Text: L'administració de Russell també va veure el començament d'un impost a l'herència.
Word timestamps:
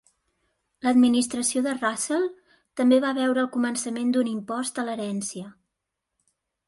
L'administració 0.85 1.61
de 1.67 1.73
Russell 1.75 2.25
també 2.81 2.99
va 3.05 3.13
veure 3.19 3.43
el 3.45 3.53
començament 3.59 4.15
d'un 4.17 4.33
impost 4.35 4.83
a 4.85 4.87
l'herència. 4.89 5.53